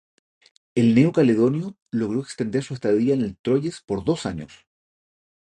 [0.73, 4.65] El neocaledonio logró extender su estadía en el Troyes por dos años.